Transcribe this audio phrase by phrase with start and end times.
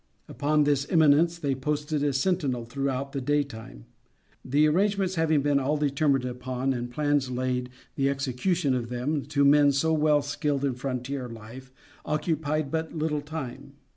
[0.27, 3.85] Upon this eminence they posted a sentinel throughout the day time.
[4.43, 9.45] Their arrangements having been all determined upon and plans laid, the execution of them, to
[9.45, 11.71] men so well skilled in frontier life,
[12.03, 13.73] occupied but little time.